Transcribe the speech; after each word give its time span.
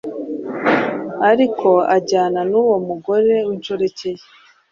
ariko 1.31 1.69
ajyana 1.95 2.39
n’uwo 2.49 2.77
mugore 2.87 3.33
w’inshoreke 3.47 4.07
ye. 4.17 4.23